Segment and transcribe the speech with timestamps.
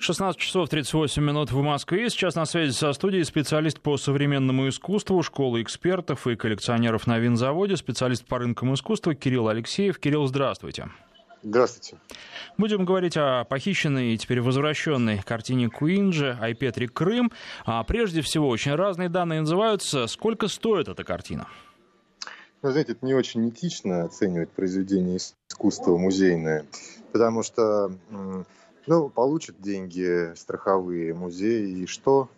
[0.00, 2.08] 16 часов 38 минут в Москве.
[2.08, 7.76] Сейчас на связи со студией специалист по современному искусству, школы экспертов и коллекционеров на винзаводе,
[7.76, 9.98] специалист по рынкам искусства Кирилл Алексеев.
[9.98, 10.88] Кирилл, здравствуйте.
[11.42, 11.96] Здравствуйте.
[12.56, 17.32] Будем говорить о похищенной и теперь возвращенной картине Куинджи «Айпетри Крым».
[17.64, 20.06] А прежде всего, очень разные данные называются.
[20.06, 21.48] Сколько стоит эта картина?
[22.62, 26.66] Ну, знаете, это не очень этично оценивать произведение искусства музейное,
[27.12, 27.92] потому что
[28.86, 32.28] ну, получат деньги страховые музеи, и что?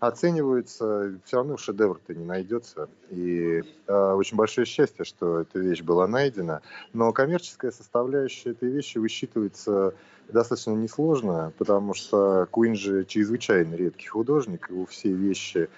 [0.00, 2.88] Оценивается, все равно шедевр-то не найдется.
[3.10, 6.60] И э, очень большое счастье, что эта вещь была найдена.
[6.92, 9.94] Но коммерческая составляющая этой вещи высчитывается
[10.28, 15.68] достаточно несложно, потому что Куин же чрезвычайно редкий художник, его все вещи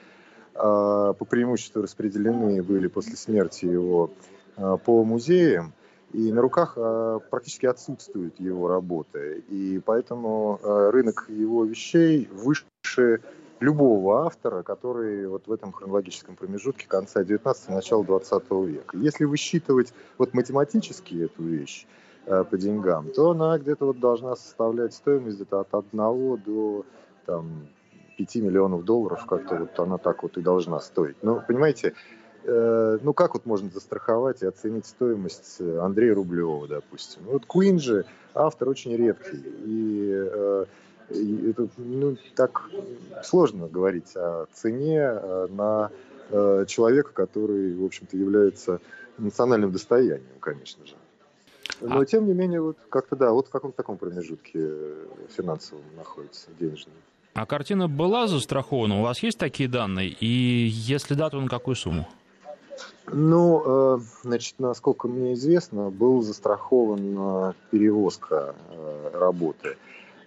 [0.55, 4.11] э, по преимуществу распределены были после смерти его
[4.57, 5.73] э, по музеям
[6.13, 9.45] и на руках э, практически отсутствуют его работы.
[9.49, 13.21] И поэтому э, рынок его вещей выше
[13.61, 18.97] любого автора, который вот в этом хронологическом промежутке конца 19 начала 20 века.
[18.99, 21.87] Если высчитывать вот математически эту вещь
[22.27, 26.85] э, по деньгам, то она где-то вот должна составлять стоимость где-то от 1 до
[27.25, 27.69] там,
[28.17, 31.17] 5 миллионов долларов, как-то вот она так вот и должна стоить.
[31.23, 31.93] Но, понимаете, Э,
[33.03, 37.23] ну как вот можно застраховать и оценить стоимость э, Андрея Рублева, допустим.
[37.25, 40.65] Вот Куин же автор очень редкий, и, э,
[41.11, 42.71] и это ну, так
[43.25, 45.13] сложно говорить о цене
[45.51, 45.91] на
[46.67, 48.81] человека, который, в общем-то, является
[49.17, 50.95] национальным достоянием, конечно же.
[51.81, 52.05] Но, а...
[52.05, 54.69] тем не менее, вот как-то, да, вот в каком-то таком промежутке
[55.29, 56.95] финансовом находится, денежном.
[57.35, 58.99] А картина была застрахована?
[58.99, 60.09] У вас есть такие данные?
[60.09, 62.09] И если да, то на какую сумму?
[63.13, 69.77] Ну, э, значит, насколько мне известно, был застрахован перевозка э, работы.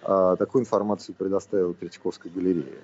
[0.02, 2.80] А такую информацию предоставила Третьяковская галерея.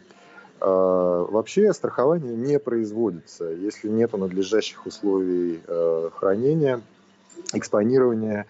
[0.60, 6.82] А, вообще страхование не производится, если нет надлежащих условий э, хранения,
[7.54, 8.48] экспонирования.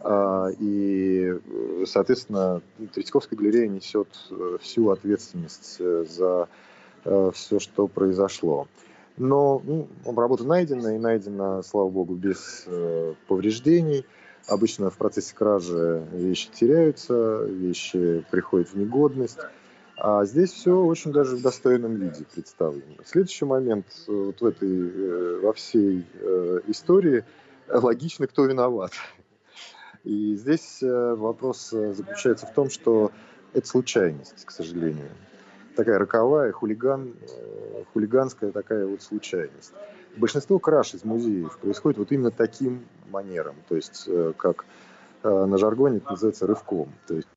[0.00, 1.38] А, и,
[1.86, 2.62] соответственно,
[2.94, 4.08] Третьяковская галерея несет
[4.60, 6.48] всю ответственность за
[7.32, 8.66] все, что произошло.
[9.16, 14.06] Но ну, работа найдена, и найдена, слава богу, без э, повреждений.
[14.48, 19.38] Обычно в процессе кражи вещи теряются, вещи приходят в негодность.
[20.02, 22.96] А здесь все очень даже в достойном виде представлено.
[23.04, 27.24] Следующий момент э, вот в этой, э, во всей э, истории
[27.68, 28.92] логично, кто виноват.
[30.04, 33.12] И здесь вопрос заключается в том, что
[33.52, 35.10] это случайность, к сожалению
[35.76, 37.14] такая роковая, хулиган,
[37.92, 39.72] хулиганская такая вот случайность.
[40.16, 44.64] Большинство краж из музеев происходит вот именно таким манером, то есть э, как
[45.22, 47.28] э, на жаргоне это называется рывком, то есть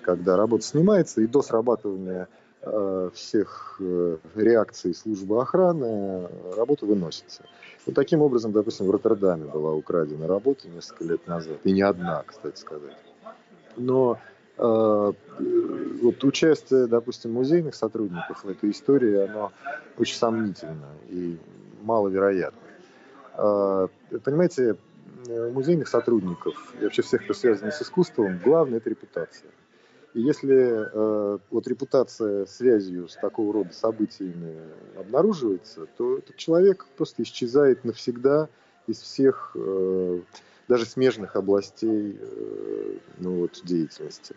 [0.00, 2.28] когда работа снимается и до срабатывания
[3.12, 3.78] всех
[4.34, 7.44] реакций службы охраны работа выносится.
[7.84, 12.22] Вот таким образом, допустим, в Роттердаме была украдена работа несколько лет назад, и не одна,
[12.26, 12.96] кстати сказать.
[13.76, 19.52] Но Э, вот участие, допустим, музейных сотрудников в этой истории, оно
[19.98, 21.38] очень сомнительно и
[21.82, 22.58] маловероятно.
[23.36, 23.88] Э,
[24.22, 24.76] понимаете,
[25.26, 29.50] музейных сотрудников и вообще всех, кто связан с искусством, главное– это репутация.
[30.14, 34.58] И если э, вот репутация связью с такого рода событиями
[34.98, 38.48] обнаруживается, то этот человек просто исчезает навсегда
[38.86, 40.20] из всех э,
[40.72, 44.34] даже смежных областей э, ну, вот, деятельности.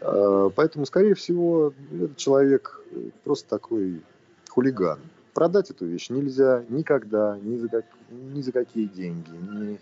[0.00, 2.82] А, поэтому, скорее всего, этот человек
[3.22, 4.00] просто такой
[4.48, 4.98] хулиган.
[5.34, 9.78] Продать эту вещь нельзя никогда, ни за, как, ни за какие деньги, ни,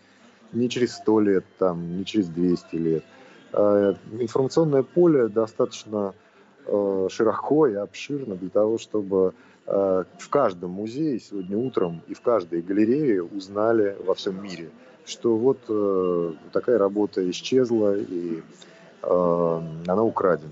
[0.52, 3.04] ни через сто лет, там, ни через 200 лет.
[3.54, 6.12] А, информационное поле достаточно
[6.66, 9.32] э, широко и обширно для того, чтобы
[9.66, 14.68] э, в каждом музее сегодня утром и в каждой галерее узнали во всем мире–
[15.06, 18.42] что вот э, такая работа исчезла и
[19.02, 20.50] э, она украдена.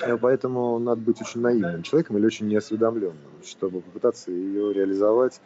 [0.00, 5.40] Э, поэтому надо быть очень наивным человеком или очень неосведомленным, чтобы попытаться ее реализовать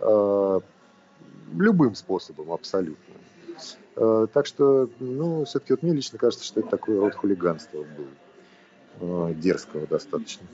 [0.00, 0.60] э,
[1.54, 3.14] любым способом абсолютно.
[3.96, 7.84] Э, так что, ну, все-таки вот мне лично кажется, что это такой род хулиганства
[8.98, 10.46] был, э, дерзкого достаточно.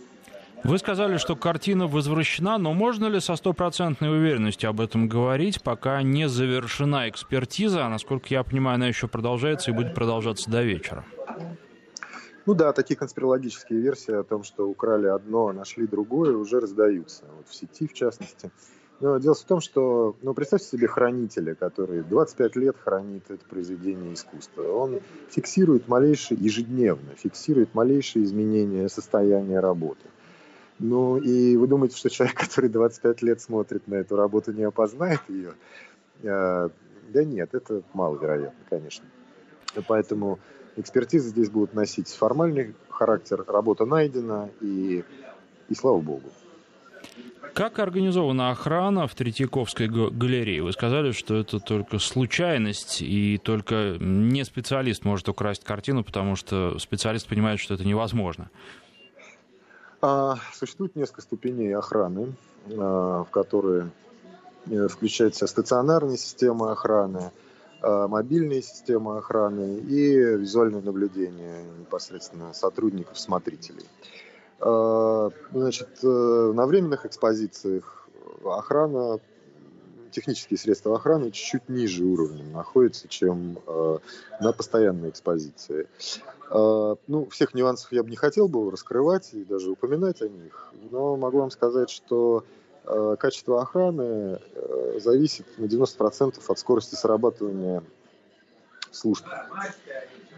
[0.67, 6.03] Вы сказали, что картина возвращена, но можно ли со стопроцентной уверенностью об этом говорить, пока
[6.03, 11.05] не завершена экспертиза, а насколько я понимаю, она еще продолжается и будет продолжаться до вечера?
[12.47, 17.27] Ну да, такие конспирологические версии о том, что украли одно, а нашли другое, уже раздаются.
[17.37, 18.51] Вот в сети, в частности.
[18.99, 24.15] Но дело в том, что, ну, представьте себе хранителя, который 25 лет хранит это произведение
[24.15, 24.63] искусства.
[24.63, 24.99] Он
[25.31, 30.07] фиксирует малейшие, ежедневно фиксирует малейшие изменения состояния работы.
[30.79, 35.21] Ну, и вы думаете, что человек, который 25 лет смотрит на эту работу, не опознает
[35.29, 35.55] ее?
[36.25, 36.71] А,
[37.09, 39.05] да нет, это маловероятно, конечно.
[39.87, 40.39] Поэтому
[40.77, 45.05] экспертизы здесь будут носить формальный характер, работа найдена, и,
[45.69, 46.31] и слава богу.
[47.55, 50.63] Как организована охрана в Третьяковской галерее?
[50.63, 56.79] Вы сказали, что это только случайность, и только не специалист может украсть картину, потому что
[56.79, 58.51] специалист понимает, что это невозможно.
[60.09, 62.33] А, существует несколько ступеней охраны,
[62.79, 63.91] а, в которые
[64.67, 67.33] э, включается стационарная система охраны,
[67.83, 73.85] а, мобильные системы охраны и визуальное наблюдение непосредственно сотрудников-смотрителей.
[74.61, 78.09] А, значит, э, на временных экспозициях
[78.45, 79.19] охрана,
[80.17, 83.99] технические средства охраны чуть-чуть ниже уровнем находятся, чем э,
[84.41, 85.89] на постоянной экспозиции.
[86.51, 90.73] А, ну, всех нюансов я бы не хотел бы раскрывать и даже упоминать о них,
[90.91, 92.45] но могу вам сказать, что
[92.85, 94.41] э, качество охраны
[94.99, 97.83] зависит на 90% от скорости срабатывания
[98.93, 99.27] служб.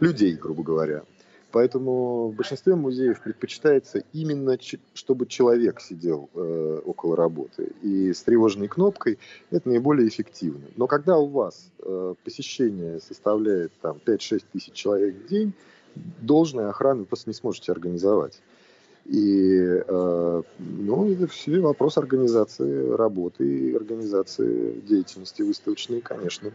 [0.01, 1.05] Людей, грубо говоря.
[1.51, 4.59] Поэтому в большинстве музеев предпочитается именно,
[4.93, 7.73] чтобы человек сидел э, около работы.
[7.81, 9.19] И с тревожной кнопкой
[9.51, 10.67] это наиболее эффективно.
[10.77, 15.55] Но когда у вас э, посещение составляет там, 5-6 тысяч человек в день,
[16.21, 18.41] должной охраны просто не сможете организовать.
[19.07, 26.53] И э, ну, это все вопрос организации работы и организации деятельности выставочной, конечно.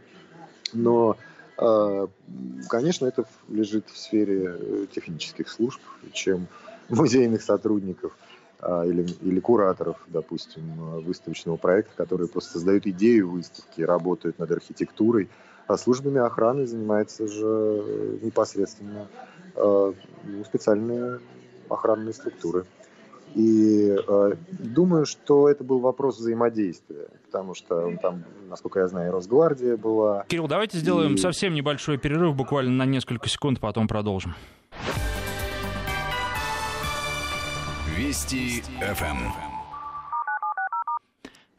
[0.71, 1.17] Но
[1.55, 6.47] конечно, это лежит в сфере э, технических служб, чем
[6.89, 8.13] музейных сотрудников
[8.59, 10.63] а, или, или кураторов, допустим,
[11.01, 15.29] выставочного проекта, которые просто создают идею выставки, работают над архитектурой,
[15.67, 19.07] а службами охраны занимается же э, непосредственно
[19.55, 21.19] а, ну, специальные
[21.69, 22.65] охранные структуры.
[23.35, 29.75] И э, думаю, что это был вопрос взаимодействия, потому что там, насколько я знаю, Росгвардия
[29.75, 30.25] была.
[30.27, 31.17] Кирилл, давайте сделаем и...
[31.17, 34.35] совсем небольшой перерыв, буквально на несколько секунд, потом продолжим.
[37.97, 39.53] Вести ФМ.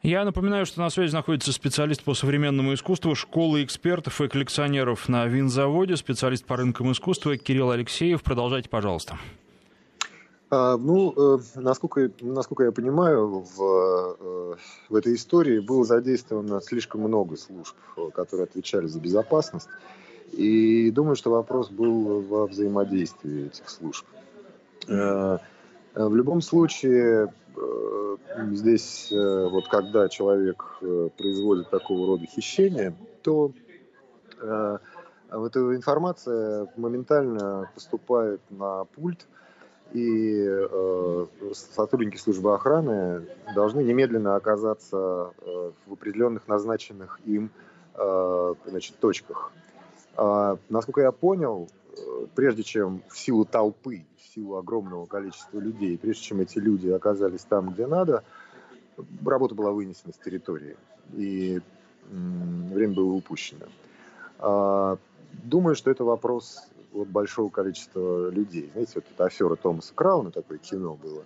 [0.01, 5.25] Я напоминаю, что на связи находится специалист по современному искусству школы экспертов и коллекционеров на
[5.25, 8.21] винзаводе, специалист по рынкам искусства Кирилл Алексеев.
[8.21, 9.17] Продолжайте, пожалуйста.
[10.49, 13.61] А, ну, э, насколько, насколько я понимаю, в,
[14.19, 14.55] э,
[14.89, 17.75] в этой истории было задействовано слишком много служб,
[18.13, 19.67] которые отвечали за безопасность.
[20.33, 24.05] И думаю, что вопрос был во взаимодействии этих служб.
[24.87, 25.39] Э,
[25.95, 27.33] в любом случае,
[28.51, 30.79] здесь, вот когда человек
[31.17, 33.53] производит такого рода хищение, то
[34.41, 34.79] эта
[35.73, 39.25] информация моментально поступает на пульт,
[39.93, 47.49] и э, сотрудники службы охраны должны немедленно оказаться э, в определенных назначенных им
[47.93, 49.51] э, значит, точках.
[50.17, 55.97] Э, насколько я понял, э, прежде чем в силу толпы, в силу огромного количества людей,
[55.97, 58.23] прежде чем эти люди оказались там, где надо,
[59.25, 60.75] работа была вынесена с территории,
[61.13, 61.61] и
[62.09, 63.65] время было упущено.
[64.39, 64.97] Э,
[65.31, 68.69] думаю, что это вопрос вот большого количества людей.
[68.73, 71.25] Знаете, вот эта афера Томаса Крауна, такое кино было,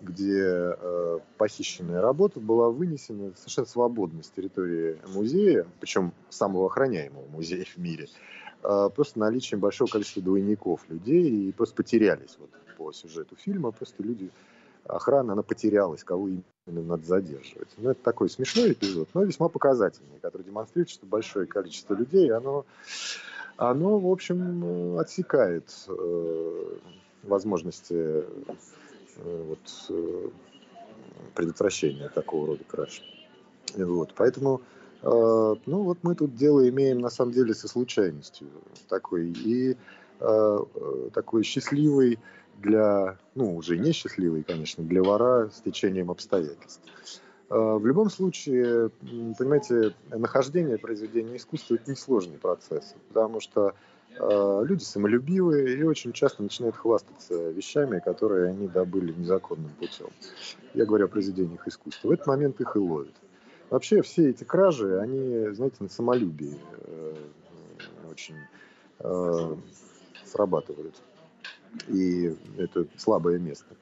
[0.00, 7.64] где э, похищенная работа была вынесена совершенно свободно с территории музея, причем самого охраняемого музея
[7.64, 8.08] в мире,
[8.62, 14.02] э, просто наличием большого количества двойников людей, и просто потерялись вот по сюжету фильма, просто
[14.02, 14.30] люди,
[14.84, 16.28] охрана, она потерялась, кого
[16.66, 17.68] именно надо задерживать.
[17.76, 22.66] Ну, это такой смешной эпизод, но весьма показательный, который демонстрирует, что большое количество людей, оно
[23.56, 26.76] оно, в общем, отсекает э,
[27.22, 28.24] возможности э,
[29.16, 29.58] вот,
[29.90, 30.28] э,
[31.34, 33.02] предотвращения такого рода краж.
[33.76, 34.60] Вот, поэтому,
[35.02, 38.46] ну вот мы тут дело имеем на самом деле со случайностью
[38.88, 39.76] такой и
[41.12, 42.20] такой счастливый
[42.58, 46.82] для, ну уже не счастливый, конечно, для вора с течением обстоятельств.
[47.48, 53.74] А, в любом случае, понимаете, нахождение произведения искусства– это несложный процесс, потому что
[54.18, 60.08] а, люди самолюбивые и очень часто начинают хвастаться вещами, которые они добыли незаконным путем.
[60.74, 62.08] Я говорю о произведениях искусства.
[62.08, 63.14] В этот момент их и ловят.
[63.70, 67.14] Вообще все эти кражи, они, знаете, на самолюбии э,
[68.10, 68.36] очень
[69.00, 69.56] э,
[70.24, 70.94] срабатывают.
[71.88, 73.74] И это слабое место.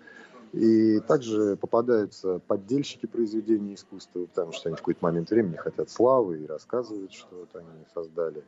[0.52, 6.40] И также попадаются поддельщики произведений искусства, потому что они в какой-то момент времени хотят славы
[6.40, 8.44] и рассказывают, что вот они создали.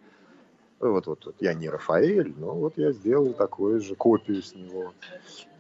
[0.81, 4.93] Вот, вот, вот я не Рафаэль, но вот я сделал такую же копию с него.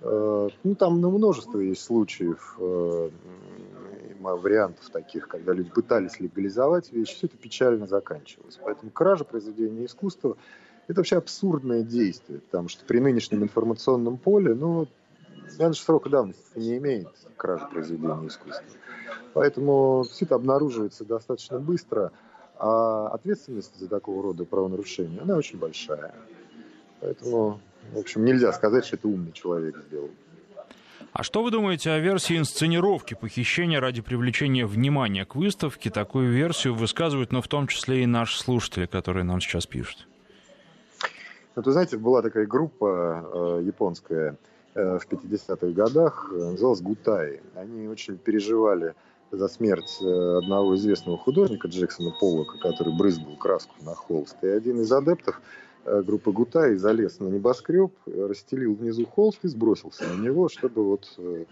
[0.02, 3.10] Э, ну, там ну, множество есть случаев, э,
[4.20, 8.58] вариантов таких, когда люди пытались легализовать вещи, все это печально заканчивалось.
[8.62, 10.36] Поэтому кража произведения искусства–
[10.88, 14.86] это вообще абсурдное действие, потому что при нынешнем информационном поле, ну,
[15.52, 18.64] наверное, срока давности не имеет кража произведения искусства.
[19.32, 22.12] Поэтому все это обнаруживается достаточно быстро–
[22.58, 26.14] а ответственность за такого рода правонарушения, она очень большая.
[27.00, 27.60] Поэтому,
[27.92, 30.10] в общем, нельзя сказать, что это умный человек сделал.
[31.12, 35.90] А что вы думаете о версии инсценировки похищения ради привлечения внимания к выставке?
[35.90, 40.08] Такую версию высказывают, но в том числе и наши слушатели, которые нам сейчас пишут.
[41.54, 44.36] Вот вы знаете, была такая группа э, японская
[44.74, 47.40] в 50-х годах, э, называлась Гутай.
[47.54, 48.94] Они очень переживали
[49.30, 54.36] за смерть э, одного известного художника Джексона Поллока, который брызгал краску на холст.
[54.42, 55.40] И один из адептов
[55.84, 61.12] э, группы Гутай залез на небоскреб, расстелил внизу холст и сбросился на него, чтобы вот
[61.18, 61.44] э,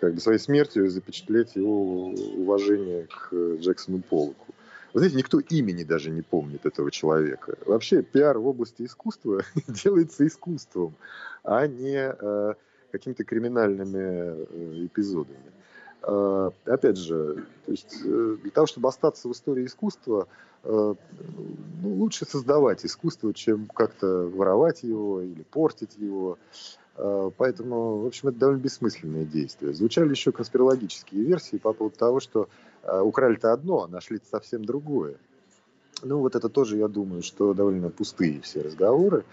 [0.00, 4.54] как бы своей смертью запечатлеть его уважение к Джексону Поллоку.
[4.92, 7.56] Вы знаете, никто имени даже не помнит этого человека.
[7.66, 10.94] Вообще пиар в области искусства делается искусством,
[11.44, 12.54] а не э,
[12.90, 15.52] какими-то криминальными эпизодами.
[16.02, 20.28] А, опять же, то есть э, для того, чтобы остаться в истории искусства,
[20.64, 20.94] э,
[21.82, 26.38] ну, лучше создавать искусство, чем как-то воровать его или портить его.
[26.96, 29.74] А, поэтому, в общем, это довольно бессмысленное действие.
[29.74, 32.48] Звучали еще конспирологические версии по поводу того, что
[32.82, 35.16] украли-то одно, а нашли совсем другое.
[36.02, 39.24] Ну, вот это тоже, я думаю, что довольно пустые все разговоры,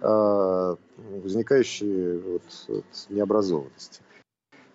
[0.00, 4.02] возникающие от, от необразованности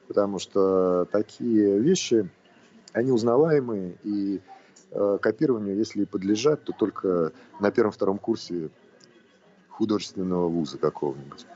[0.08, 2.30] потому что такие вещи,
[2.94, 4.40] они узнаваемые, и
[4.92, 8.70] э, копированию, если подлежат, то только на первом-втором курсе
[9.70, 11.48] художественного вуза какого-нибудь.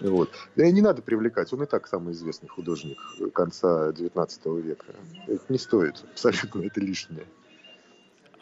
[0.00, 0.30] Вот.
[0.56, 2.98] Да и не надо привлекать, он и так самый известный художник
[3.32, 4.86] конца XIX века.
[5.26, 7.26] Это не стоит, абсолютно это лишнее.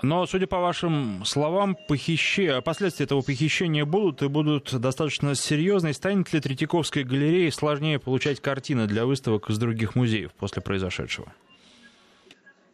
[0.03, 2.61] Но, судя по вашим словам, похищи...
[2.65, 5.95] последствия этого похищения будут и будут достаточно серьезные.
[5.95, 11.33] Станет ли Третьяковской галерее сложнее получать картины для выставок из других музеев после произошедшего?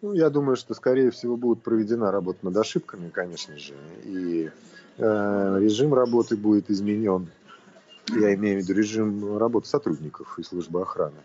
[0.00, 4.48] Ну, я думаю, что, скорее всего, будет проведена работа над ошибками, конечно же, и
[4.96, 7.28] э, режим работы будет изменен.
[8.08, 11.18] Я имею в виду режим работы сотрудников и службы охраны.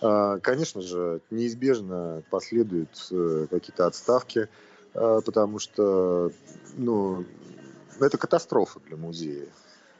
[0.00, 4.48] Э, конечно же, неизбежно последуют э, какие-то отставки,
[4.94, 6.32] а, потому что
[6.76, 7.24] ну,
[8.00, 9.46] это катастрофа для музея.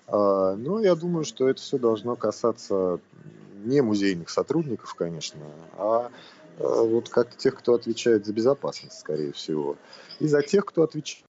[0.06, 3.00] А, но я думаю, что это все должно касаться
[3.64, 5.40] не музейных сотрудников, конечно,
[5.76, 6.10] а,
[6.58, 9.76] а вот как тех, кто отвечает за безопасность, скорее всего.
[10.20, 11.27] И за тех, кто отвечает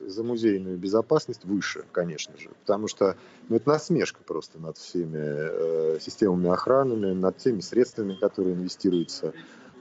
[0.00, 2.50] за музейную безопасность выше, конечно же.
[2.60, 3.16] Потому что
[3.48, 9.32] ну, это насмешка просто над всеми э, системами охраны, над теми средствами, которые инвестируются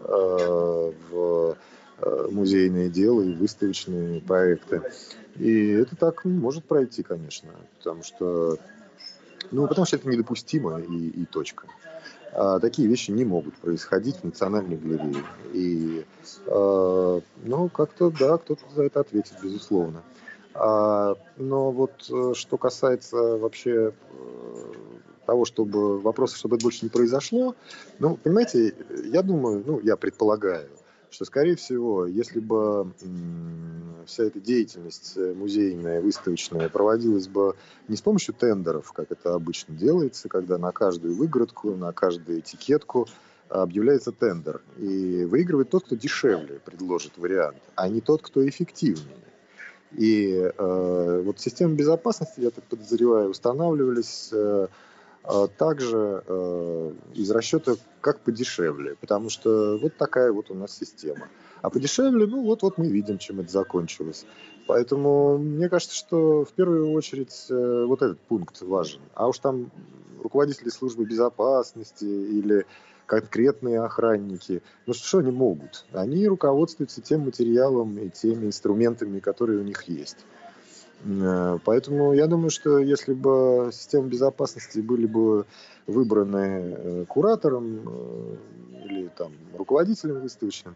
[0.02, 1.58] э, в
[1.98, 4.82] Э, музейные дела и выставочные проекты.
[5.38, 8.58] И это так может пройти, конечно, потому что,
[9.52, 11.68] ну, потому что это недопустимо и, и точка.
[12.38, 15.24] А такие вещи не могут происходить в Национальной галерее.
[15.54, 16.06] И,
[16.46, 20.04] э, ну, как-то, да, кто-то за это ответит, безусловно.
[20.54, 24.74] А, но вот э, что касается вообще э,
[25.26, 27.56] того, чтобы вопроса, чтобы это больше не произошло,
[28.00, 28.76] ну, понимаете,
[29.06, 30.68] я думаю, ну, я предполагаю,
[31.16, 32.92] что, скорее всего, если бы
[34.06, 37.56] вся эта деятельность э, музейная, выставочная проводилась бы
[37.88, 43.08] не с помощью тендеров, как это обычно делается, когда на каждую выгородку, на каждую этикетку
[43.48, 44.62] объявляется тендер.
[44.78, 49.18] И выигрывает тот, кто дешевле предложит вариант, а не тот, кто эффективнее.
[49.94, 54.68] И э, вот системы безопасности, я так подозреваю, устанавливались э,
[55.58, 61.28] также э, из расчета как подешевле, потому что вот такая вот у нас система.
[61.62, 64.26] А подешевле, ну вот, вот мы видим, чем это закончилось.
[64.68, 69.02] Поэтому мне кажется, что в первую очередь э, вот этот пункт важен.
[69.14, 69.72] А уж там
[70.22, 72.66] руководители службы безопасности или
[73.06, 75.86] конкретные охранники, ну что они могут?
[75.92, 80.18] Они руководствуются тем материалом и теми инструментами, которые у них есть.
[81.04, 85.46] Э, поэтому я думаю, что если бы системы безопасности были бы
[85.88, 88.36] выбраны э, куратором э,
[88.86, 90.76] или там руководителем выставочным,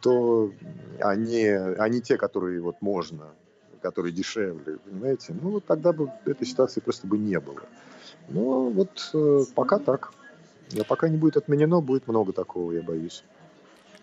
[0.00, 0.52] то
[1.00, 3.26] они, они те, которые вот можно,
[3.80, 7.62] которые дешевле, понимаете, ну вот тогда бы этой ситуации просто бы не было.
[8.28, 9.14] Ну вот
[9.54, 10.12] пока так.
[10.78, 13.24] А пока не будет отменено, будет много такого, я боюсь.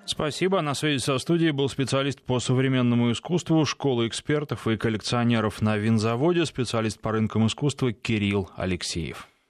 [0.05, 0.61] Спасибо.
[0.61, 6.45] На связи со студией был специалист по современному искусству, школы экспертов и коллекционеров на винзаводе,
[6.45, 9.27] специалист по рынкам искусства Кирилл Алексеев.